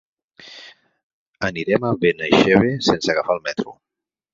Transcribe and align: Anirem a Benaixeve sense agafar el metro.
Anirem 1.49 1.87
a 1.91 1.95
Benaixeve 2.07 2.75
sense 2.91 3.17
agafar 3.17 3.41
el 3.41 3.49
metro. 3.51 3.81